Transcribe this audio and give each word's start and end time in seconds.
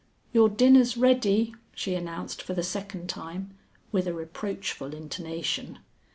"Your 0.33 0.49
dinner's 0.49 0.97
ready," 0.97 1.53
she 1.75 1.93
announced 1.93 2.41
for 2.41 2.55
the 2.55 2.63
second 2.63 3.07
time, 3.07 3.55
with 3.91 4.07
a 4.07 4.15
reproachful 4.15 4.95
intonation. 4.95 5.77